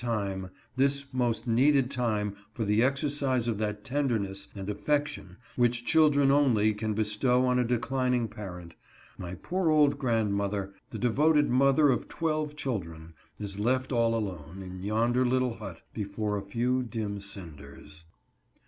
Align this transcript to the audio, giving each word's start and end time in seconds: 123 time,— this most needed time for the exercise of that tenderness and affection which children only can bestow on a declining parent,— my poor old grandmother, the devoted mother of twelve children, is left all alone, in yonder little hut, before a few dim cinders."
123 0.03 0.49
time,— 0.49 0.55
this 0.77 1.05
most 1.13 1.45
needed 1.45 1.91
time 1.91 2.35
for 2.53 2.63
the 2.65 2.81
exercise 2.81 3.47
of 3.47 3.59
that 3.59 3.83
tenderness 3.83 4.47
and 4.55 4.67
affection 4.67 5.37
which 5.55 5.85
children 5.85 6.31
only 6.31 6.73
can 6.73 6.95
bestow 6.95 7.45
on 7.45 7.59
a 7.59 7.63
declining 7.63 8.27
parent,— 8.27 8.73
my 9.19 9.35
poor 9.35 9.69
old 9.69 9.99
grandmother, 9.99 10.73
the 10.89 10.97
devoted 10.97 11.47
mother 11.51 11.91
of 11.91 12.07
twelve 12.07 12.55
children, 12.55 13.13
is 13.37 13.59
left 13.59 13.91
all 13.91 14.15
alone, 14.15 14.63
in 14.63 14.81
yonder 14.81 15.23
little 15.23 15.53
hut, 15.57 15.79
before 15.93 16.35
a 16.35 16.41
few 16.41 16.81
dim 16.81 17.19
cinders." 17.19 18.03